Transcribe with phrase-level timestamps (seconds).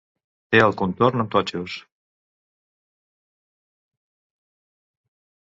[0.53, 1.75] Té el contorn amb totxos.